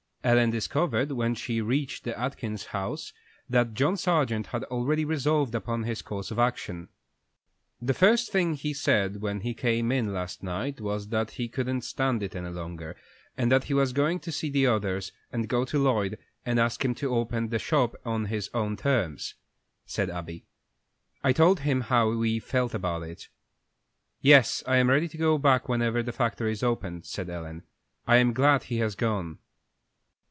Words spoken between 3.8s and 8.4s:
Sargent had already resolved upon his course of action. "The first